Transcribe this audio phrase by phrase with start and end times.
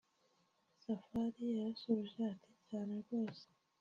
[0.83, 3.45] Safari yarasubije ati "cyane rwose